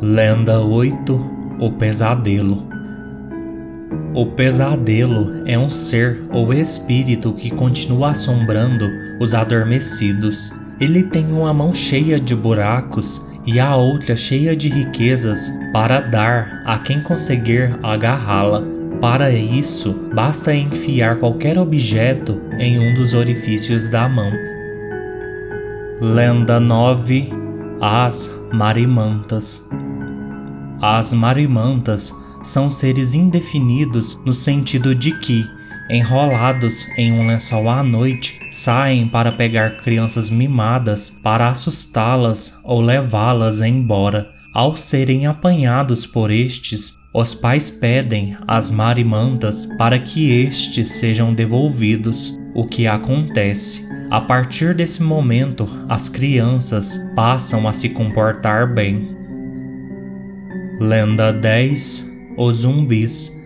Lenda 0.00 0.60
8 0.60 1.30
O 1.60 1.70
Pesadelo 1.72 2.66
O 4.12 4.26
pesadelo 4.26 5.42
é 5.46 5.56
um 5.56 5.70
ser 5.70 6.24
ou 6.30 6.52
espírito 6.52 7.32
que 7.32 7.50
continua 7.50 8.10
assombrando 8.10 8.90
os 9.20 9.32
adormecidos. 9.32 10.60
Ele 10.80 11.04
tem 11.04 11.32
uma 11.32 11.54
mão 11.54 11.72
cheia 11.72 12.18
de 12.18 12.34
buracos 12.34 13.30
e 13.46 13.60
a 13.60 13.76
outra 13.76 14.16
cheia 14.16 14.56
de 14.56 14.68
riquezas 14.68 15.48
para 15.72 16.00
dar 16.00 16.62
a 16.66 16.78
quem 16.78 17.00
conseguir 17.02 17.78
agarrá-la. 17.82 18.71
Para 19.02 19.32
isso, 19.32 19.92
basta 20.14 20.54
enfiar 20.54 21.18
qualquer 21.18 21.58
objeto 21.58 22.40
em 22.56 22.78
um 22.78 22.94
dos 22.94 23.14
orifícios 23.14 23.88
da 23.88 24.08
mão. 24.08 24.30
Lenda 26.00 26.60
9 26.60 27.28
As 27.80 28.32
Marimantas 28.52 29.68
As 30.80 31.12
Marimantas 31.12 32.14
são 32.44 32.70
seres 32.70 33.12
indefinidos 33.12 34.20
no 34.24 34.32
sentido 34.32 34.94
de 34.94 35.18
que, 35.18 35.44
enrolados 35.90 36.86
em 36.96 37.12
um 37.12 37.26
lençol 37.26 37.68
à 37.68 37.82
noite, 37.82 38.38
saem 38.52 39.08
para 39.08 39.32
pegar 39.32 39.78
crianças 39.78 40.30
mimadas 40.30 41.10
para 41.10 41.48
assustá-las 41.48 42.56
ou 42.62 42.80
levá-las 42.80 43.62
embora. 43.62 44.30
Ao 44.54 44.76
serem 44.76 45.26
apanhados 45.26 46.06
por 46.06 46.30
estes, 46.30 47.01
os 47.14 47.34
pais 47.34 47.70
pedem 47.70 48.36
às 48.46 48.70
marimantas 48.70 49.66
para 49.76 49.98
que 49.98 50.30
estes 50.30 50.92
sejam 50.92 51.34
devolvidos, 51.34 52.38
o 52.54 52.66
que 52.66 52.86
acontece. 52.86 53.86
A 54.10 54.20
partir 54.20 54.74
desse 54.74 55.02
momento, 55.02 55.68
as 55.88 56.08
crianças 56.08 57.04
passam 57.14 57.68
a 57.68 57.72
se 57.72 57.90
comportar 57.90 58.72
bem. 58.72 59.16
Lenda 60.80 61.32
10 61.32 62.10
Os 62.36 62.58
zumbis 62.58 63.38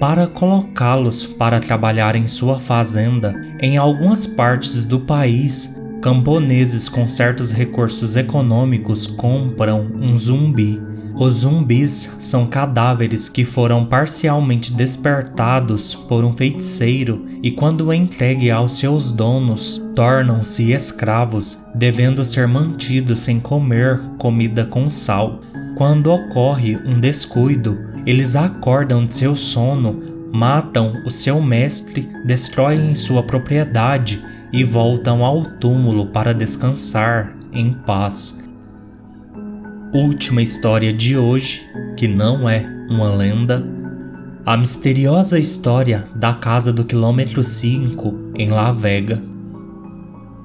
para 0.00 0.26
colocá-los 0.26 1.24
para 1.24 1.58
trabalhar 1.60 2.16
em 2.16 2.26
sua 2.26 2.58
fazenda. 2.58 3.34
Em 3.60 3.78
algumas 3.78 4.26
partes 4.26 4.84
do 4.84 5.00
país, 5.00 5.80
camponeses 6.02 6.88
com 6.88 7.08
certos 7.08 7.50
recursos 7.50 8.16
econômicos 8.16 9.06
compram 9.06 9.90
um 9.94 10.18
zumbi. 10.18 10.80
Os 11.18 11.36
zumbis 11.36 12.14
são 12.20 12.46
cadáveres 12.46 13.26
que 13.26 13.42
foram 13.42 13.86
parcialmente 13.86 14.70
despertados 14.70 15.94
por 15.94 16.22
um 16.22 16.36
feiticeiro 16.36 17.24
e, 17.42 17.50
quando 17.50 17.90
entregue 17.90 18.50
aos 18.50 18.78
seus 18.78 19.10
donos, 19.10 19.80
tornam-se 19.94 20.72
escravos, 20.72 21.62
devendo 21.74 22.22
ser 22.22 22.46
mantidos 22.46 23.20
sem 23.20 23.40
comer 23.40 23.98
comida 24.18 24.66
com 24.66 24.90
sal. 24.90 25.40
Quando 25.74 26.12
ocorre 26.12 26.76
um 26.84 27.00
descuido, 27.00 27.78
eles 28.04 28.36
acordam 28.36 29.06
de 29.06 29.14
seu 29.14 29.34
sono, 29.34 30.02
matam 30.30 31.02
o 31.06 31.10
seu 31.10 31.40
mestre, 31.40 32.06
destroem 32.26 32.94
sua 32.94 33.22
propriedade 33.22 34.22
e 34.52 34.62
voltam 34.62 35.24
ao 35.24 35.44
túmulo 35.44 36.08
para 36.08 36.34
descansar 36.34 37.34
em 37.52 37.72
paz. 37.72 38.45
Última 39.96 40.42
história 40.42 40.92
de 40.92 41.16
hoje, 41.16 41.66
que 41.96 42.06
não 42.06 42.46
é 42.46 42.66
uma 42.86 43.08
lenda, 43.08 43.66
a 44.44 44.54
misteriosa 44.54 45.38
história 45.38 46.06
da 46.14 46.34
casa 46.34 46.70
do 46.70 46.84
quilômetro 46.84 47.42
5 47.42 48.32
em 48.36 48.50
La 48.50 48.72
Vega. 48.72 49.22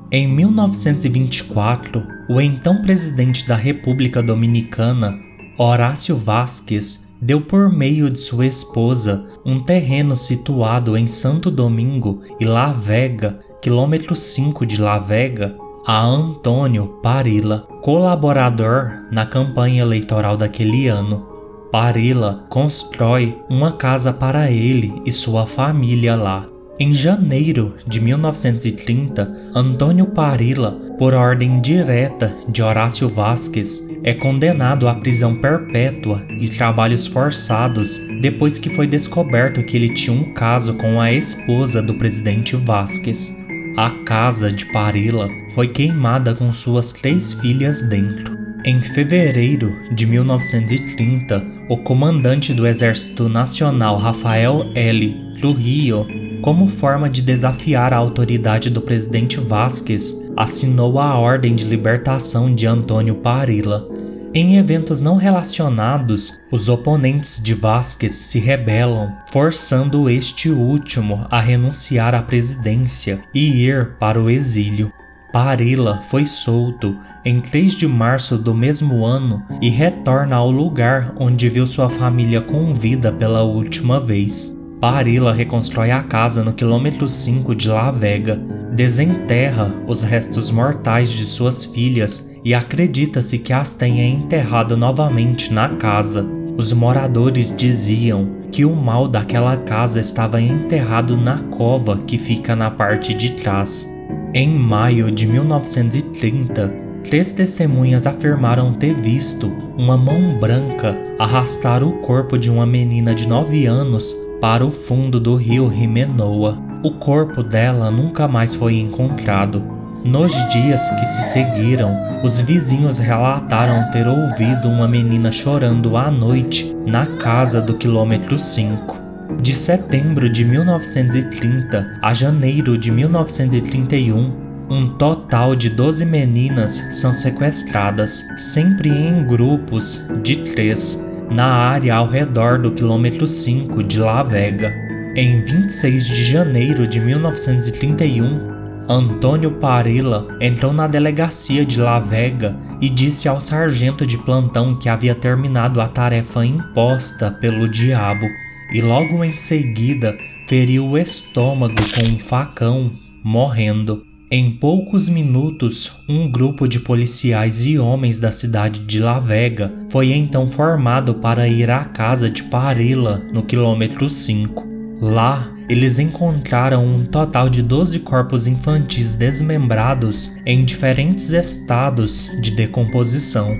Em 0.10 0.25
1924, 0.25 2.02
o 2.30 2.39
então 2.39 2.82
presidente 2.82 3.45
da 3.45 3.58
República 3.58 4.23
Dominicana, 4.23 5.19
Horácio 5.58 6.15
Vasquez, 6.15 7.06
deu 7.21 7.41
por 7.41 7.69
meio 7.69 8.10
de 8.10 8.19
sua 8.19 8.45
esposa 8.45 9.28
um 9.45 9.60
terreno 9.60 10.15
situado 10.15 10.95
em 10.95 11.08
Santo 11.08 11.52
Domingo 11.52 12.21
e 12.39 12.45
La 12.45 12.71
Vega, 12.71 13.41
quilômetro 13.62 14.15
5 14.15 14.65
de 14.65 14.80
La 14.80 14.97
Vega, 14.97 15.54
a 15.86 16.00
Antônio 16.04 17.00
Parila, 17.02 17.67
colaborador 17.82 19.06
na 19.12 19.26
campanha 19.26 19.82
eleitoral 19.82 20.38
daquele 20.38 20.88
ano. 20.88 21.28
Parila 21.72 22.46
constrói 22.50 23.38
uma 23.50 23.72
casa 23.72 24.13
para 24.13 24.52
ele 24.52 25.02
e 25.06 25.12
sua 25.12 25.48
família 25.48 26.15
lá. 26.15 26.46
Em 26.80 26.94
janeiro 26.94 27.76
de 27.86 28.00
1930, 28.00 29.52
Antônio 29.56 30.06
Parila, 30.08 30.72
por 30.98 31.13
ordem 31.13 31.60
direta 31.60 32.36
de 32.48 32.62
Horácio 32.62 33.08
Vasques, 33.08 33.88
é 34.04 34.13
condenado 34.13 34.88
à 34.88 34.96
prisão 34.96 35.36
perpétua 35.36 36.24
e 36.39 36.50
trabalhos 36.50 37.08
forçados 37.08 38.00
depois 38.20 38.60
que 38.60 38.70
foi 38.70 38.88
descoberto 38.88 39.63
que 39.63 39.78
ele 39.78 39.94
tinha 39.94 40.15
um 40.15 40.34
caso 40.34 40.74
com 40.76 41.00
a 41.00 41.12
esposa 41.12 41.82
do 41.82 41.94
presidente 41.96 42.56
Vasques. 42.56 43.41
A 43.77 43.89
casa 44.05 44.51
de 44.51 44.65
Parila 44.65 45.29
foi 45.53 45.67
queimada 45.67 46.36
com 46.36 46.51
suas 46.51 46.91
três 46.91 47.34
filhas 47.34 47.81
dentro. 47.81 48.38
Em 48.65 48.79
fevereiro 48.81 49.75
de 49.93 50.05
1930, 50.05 51.43
o 51.69 51.77
comandante 51.77 52.53
do 52.53 52.67
Exército 52.67 53.29
Nacional 53.29 53.97
Rafael 53.97 54.71
L. 54.75 55.34
Trujillo 55.39 56.05
como 56.41 56.67
forma 56.67 57.07
de 57.07 57.21
desafiar 57.21 57.93
a 57.93 57.97
autoridade 57.97 58.69
do 58.69 58.81
presidente 58.81 59.39
Vasquez, 59.39 60.31
assinou 60.36 60.99
a 60.99 61.15
Ordem 61.17 61.53
de 61.53 61.63
Libertação 61.63 62.53
de 62.53 62.65
Antônio 62.65 63.15
Parilla. 63.15 63.88
Em 64.34 64.56
eventos 64.56 65.02
não 65.02 65.17
relacionados, 65.17 66.39
os 66.50 66.70
oponentes 66.70 67.44
de 67.44 67.54
Vasquez 67.54 68.13
se 68.13 68.39
rebelam, 68.39 69.13
forçando 69.30 70.10
este 70.10 70.50
último 70.50 71.28
a 71.30 71.41
renunciar 71.41 72.15
à 72.15 72.22
presidência 72.22 73.20
e 73.34 73.65
ir 73.65 73.96
para 74.00 74.22
o 74.22 74.30
exílio. 74.30 74.89
Parilla 75.34 76.02
foi 76.04 76.26
solto 76.26 76.98
em 77.26 77.41
3 77.41 77.74
de 77.74 77.86
março 77.86 78.38
do 78.38 78.54
mesmo 78.54 79.06
ano 79.06 79.44
e 79.62 79.70
retorna 79.70 80.38
ao 80.38 80.50
lugar 80.50 81.13
onde 81.17 81.50
viu 81.50 81.67
sua 81.67 81.89
família 81.89 82.39
com 82.39 82.74
vida 82.74 83.12
pela 83.12 83.44
última 83.44 84.00
vez. 84.00 84.56
Parila 84.80 85.34
reconstrói 85.34 85.91
a 85.91 86.04
casa 86.04 86.41
no 86.41 86.54
quilômetro 86.54 87.10
5 87.10 87.54
de 87.54 87.67
La 87.67 87.91
Vega, 87.91 88.41
desenterra 88.71 89.73
os 89.86 90.01
restos 90.01 90.49
mortais 90.49 91.10
de 91.10 91.25
suas 91.25 91.65
filhas 91.65 92.31
e 92.43 92.53
acredita-se 92.53 93.38
que 93.38 93.53
as 93.53 93.73
tenha 93.73 94.05
enterrado 94.05 94.75
novamente 94.77 95.53
na 95.53 95.69
casa. 95.75 96.25
Os 96.57 96.73
moradores 96.73 97.55
diziam 97.55 98.41
que 98.51 98.65
o 98.65 98.75
mal 98.75 99.07
daquela 99.07 99.57
casa 99.57 99.99
estava 99.99 100.41
enterrado 100.41 101.15
na 101.15 101.39
cova 101.43 101.97
que 101.99 102.17
fica 102.17 102.55
na 102.55 102.69
parte 102.69 103.13
de 103.13 103.34
trás. 103.34 103.97
Em 104.34 104.49
maio 104.49 105.12
de 105.12 105.27
1930, 105.27 106.73
três 107.03 107.34
testemunhas 107.34 108.07
afirmaram 108.07 108.73
ter 108.73 108.93
visto 108.95 109.51
uma 109.77 109.97
mão 109.97 110.39
branca 110.39 110.97
arrastar 111.19 111.84
o 111.84 111.99
corpo 111.99 112.38
de 112.38 112.49
uma 112.49 112.65
menina 112.65 113.13
de 113.13 113.27
9 113.27 113.65
anos 113.65 114.15
para 114.39 114.65
o 114.65 114.71
fundo 114.71 115.19
do 115.19 115.36
rio 115.36 115.67
Rimenoa. 115.67 116.70
O 116.84 116.89
corpo 116.89 117.44
dela 117.44 117.91
nunca 117.91 118.28
mais 118.28 118.56
foi 118.56 118.80
encontrado. 118.80 119.62
Nos 120.04 120.32
dias 120.50 120.89
que 120.89 121.06
se 121.06 121.24
seguiram, 121.26 121.96
os 122.24 122.39
vizinhos 122.39 122.98
relataram 122.98 123.91
ter 123.91 124.08
ouvido 124.08 124.67
uma 124.67 124.88
menina 124.88 125.32
chorando 125.32 125.96
à 125.96 126.10
noite 126.10 126.76
na 126.88 127.06
casa 127.06 127.62
do 127.62 127.78
quilômetro 127.78 128.39
5. 128.39 129.00
De 129.39 129.54
setembro 129.54 130.28
de 130.28 130.44
1930 130.44 132.00
a 132.02 132.13
janeiro 132.15 132.76
de 132.76 132.89
1931, 132.89 134.32
um 134.67 134.88
total 134.98 135.56
de 135.56 135.70
12 135.70 136.04
meninas 136.04 136.74
são 136.91 137.13
sequestradas, 137.13 138.26
sempre 138.38 138.89
em 138.89 139.24
grupos 139.28 140.10
de 140.24 140.38
três, 140.38 141.08
na 141.30 141.46
área 141.46 141.94
ao 141.94 142.08
redor 142.08 142.58
do 142.58 142.72
quilômetro 142.72 143.28
5 143.28 143.84
de 143.84 144.00
La 144.00 144.24
Vega. 144.24 144.90
Em 145.13 145.41
26 145.41 146.06
de 146.06 146.24
janeiro 146.24 146.88
de 146.88 146.97
1931, 146.97 148.86
Antônio 148.88 149.52
Parilla 149.52 150.26
entrou 150.39 150.71
na 150.71 150.88
delegacia 150.88 151.65
de 151.65 151.82
La 151.82 152.00
Vega 152.00 152.56
e 152.80 152.88
disse 152.88 153.28
ao 153.28 153.41
sargento 153.41 154.06
de 154.06 154.17
plantão 154.17 154.80
que 154.80 154.88
havia 154.88 155.13
terminado 155.13 155.82
a 155.82 155.89
tarefa 155.89 156.45
imposta 156.45 157.30
pelo 157.30 157.67
diabo 157.67 158.26
e 158.74 158.80
logo 158.80 159.21
em 159.21 159.34
seguida 159.34 160.17
feriu 160.47 160.88
o 160.88 160.97
estômago 160.97 161.76
com 161.93 162.15
um 162.15 162.17
facão, 162.17 162.93
morrendo. 163.21 164.06
Em 164.32 164.50
poucos 164.50 165.10
minutos, 165.10 165.91
um 166.08 166.32
grupo 166.32 166.65
de 166.65 166.80
policiais 166.80 167.65
e 167.65 167.78
homens 167.78 168.17
da 168.17 168.32
cidade 168.32 168.80
de 168.86 169.00
La 169.00 169.19
Vega 169.19 169.74
foi 169.89 170.13
então 170.13 170.50
formado 170.50 171.15
para 171.15 171.50
ir 171.50 171.69
à 171.69 171.84
casa 171.84 172.30
de 172.30 172.43
Parilla, 172.43 173.21
no 173.34 173.43
quilômetro 173.43 174.10
5. 174.10 174.70
Lá, 175.01 175.51
eles 175.67 175.97
encontraram 175.97 176.85
um 176.85 177.03
total 177.03 177.49
de 177.49 177.63
12 177.63 177.97
corpos 178.01 178.45
infantis 178.45 179.15
desmembrados 179.15 180.35
em 180.45 180.63
diferentes 180.63 181.33
estados 181.33 182.29
de 182.39 182.51
decomposição. 182.51 183.57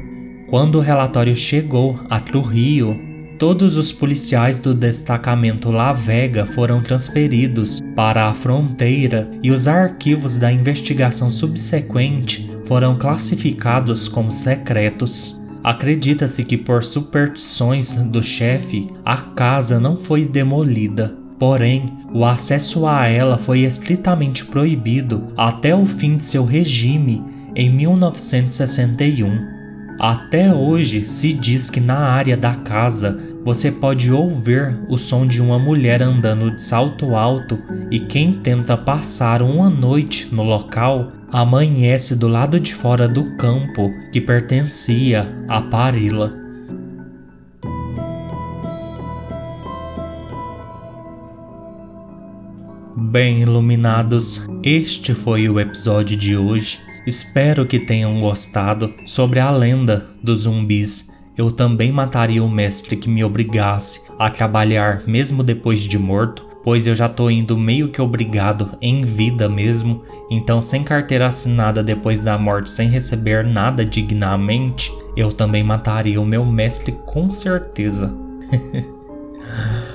Quando 0.52 0.76
o 0.76 0.82
relatório 0.82 1.36
chegou 1.36 2.00
a 2.12 2.20
Trujillo, 2.20 2.96
todos 3.40 3.76
os 3.76 3.92
policiais 3.92 4.60
do 4.60 4.72
destacamento 4.72 5.72
La 5.72 5.94
Vega 5.94 6.46
foram 6.46 6.84
transferidos 6.84 7.82
para 7.96 8.28
a 8.28 8.36
fronteira 8.36 9.32
e 9.42 9.50
os 9.50 9.68
arquivos 9.68 10.38
da 10.38 10.52
investigação 10.52 11.32
subsequente 11.32 12.52
foram 12.66 13.00
classificados 13.00 14.08
como 14.08 14.32
secretos. 14.32 15.42
Acredita-se 15.64 16.44
que, 16.44 16.58
por 16.58 16.84
superstições 16.84 17.94
do 17.94 18.22
chefe, 18.22 18.92
a 19.04 19.18
casa 19.18 19.80
não 19.80 19.98
foi 19.98 20.26
demolida. 20.26 21.21
Porém, 21.42 21.98
o 22.14 22.24
acesso 22.24 22.86
a 22.86 23.08
ela 23.08 23.36
foi 23.36 23.62
estritamente 23.62 24.46
proibido 24.46 25.34
até 25.36 25.76
o 25.76 25.88
fim 25.88 26.18
de 26.18 26.24
seu 26.24 26.46
regime 26.46 27.26
em 27.56 27.68
1961. 27.68 29.48
Até 30.00 30.54
hoje 30.54 31.10
se 31.10 31.34
diz 31.34 31.68
que 31.68 31.80
na 31.80 31.98
área 31.98 32.38
da 32.38 32.54
casa 32.54 33.20
você 33.44 33.72
pode 33.72 34.12
ouvir 34.12 34.78
o 34.88 35.00
som 35.00 35.26
de 35.26 35.42
uma 35.42 35.58
mulher 35.58 36.04
andando 36.04 36.52
de 36.52 36.62
salto 36.62 37.16
alto 37.16 37.58
e 37.90 38.00
quem 38.00 38.34
tenta 38.34 38.78
passar 38.78 39.42
uma 39.42 39.68
noite 39.68 40.30
no 40.32 40.44
local 40.44 41.12
amanhece 41.32 42.16
do 42.16 42.28
lado 42.28 42.60
de 42.60 42.76
fora 42.76 43.08
do 43.08 43.36
campo 43.38 43.92
que 44.12 44.22
pertencia 44.22 45.28
a 45.48 45.60
Parila. 45.60 46.41
Bem 53.12 53.42
iluminados, 53.42 54.48
este 54.64 55.14
foi 55.14 55.50
o 55.50 55.60
episódio 55.60 56.16
de 56.16 56.38
hoje. 56.38 56.80
Espero 57.06 57.66
que 57.66 57.78
tenham 57.78 58.22
gostado 58.22 58.94
sobre 59.06 59.38
a 59.38 59.52
lenda 59.52 60.08
dos 60.24 60.44
zumbis. 60.44 61.12
Eu 61.38 61.52
também 61.52 61.92
mataria 61.92 62.42
o 62.42 62.50
mestre 62.50 62.96
que 62.96 63.10
me 63.10 63.22
obrigasse 63.22 64.10
a 64.18 64.30
trabalhar 64.30 65.04
mesmo 65.06 65.44
depois 65.44 65.82
de 65.82 65.98
morto, 65.98 66.48
pois 66.64 66.88
eu 66.88 66.96
já 66.96 67.10
tô 67.10 67.30
indo 67.30 67.58
meio 67.58 67.90
que 67.90 68.02
obrigado 68.02 68.78
em 68.82 69.04
vida 69.04 69.50
mesmo, 69.50 70.04
então 70.30 70.62
sem 70.62 70.82
carteira 70.82 71.28
assinada 71.28 71.84
depois 71.84 72.24
da 72.24 72.38
morte, 72.38 72.70
sem 72.70 72.88
receber 72.88 73.44
nada 73.44 73.84
dignamente, 73.84 74.90
eu 75.18 75.34
também 75.34 75.66
mataria 75.66 76.22
o 76.22 76.26
meu 76.26 76.46
mestre 76.46 76.94
com 77.06 77.30
certeza. 77.34 78.18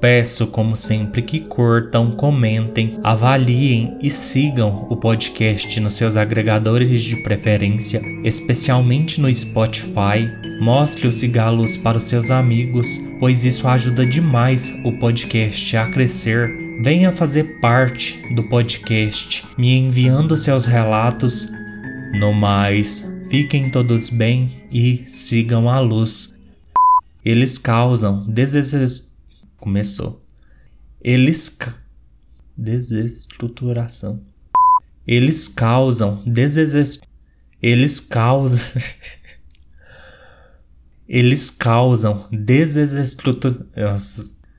Peço, 0.00 0.46
como 0.48 0.76
sempre, 0.76 1.22
que 1.22 1.40
curtam, 1.40 2.10
comentem, 2.10 3.00
avaliem 3.02 3.96
e 4.02 4.10
sigam 4.10 4.86
o 4.90 4.96
podcast 4.96 5.80
nos 5.80 5.94
seus 5.94 6.16
agregadores 6.16 7.02
de 7.02 7.16
preferência, 7.16 8.02
especialmente 8.22 9.20
no 9.20 9.32
Spotify. 9.32 10.30
Mostre 10.60 11.08
os 11.08 11.16
cigalos 11.16 11.78
para 11.78 11.96
os 11.96 12.04
seus 12.04 12.30
amigos, 12.30 13.00
pois 13.18 13.44
isso 13.44 13.66
ajuda 13.66 14.04
demais 14.04 14.70
o 14.84 14.92
podcast 14.92 15.76
a 15.76 15.88
crescer. 15.88 16.50
Venha 16.82 17.10
fazer 17.10 17.58
parte 17.60 18.22
do 18.34 18.42
podcast, 18.44 19.46
me 19.56 19.78
enviando 19.78 20.36
seus 20.36 20.66
relatos. 20.66 21.50
No 22.12 22.34
mais, 22.34 23.18
fiquem 23.30 23.70
todos 23.70 24.10
bem 24.10 24.50
e 24.70 25.04
sigam 25.06 25.70
a 25.70 25.80
luz. 25.80 26.34
Eles 27.24 27.56
causam 27.56 28.24
desespero 28.28 29.05
Começou. 29.56 30.22
Eles. 31.00 31.58
Desestruturação. 32.56 34.24
Eles 35.06 35.48
causam 35.48 36.22
deses... 36.24 37.00
Eles 37.62 38.00
causam. 38.00 38.58
Eles 41.08 41.50
causam 41.50 42.28
desestruturação. 42.30 44.35